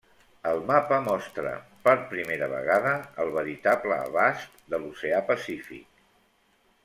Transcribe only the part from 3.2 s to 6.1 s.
el veritable abast de l'Oceà Pacífic.